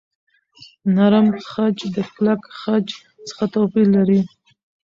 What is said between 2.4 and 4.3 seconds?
خج څخه توپیر لري.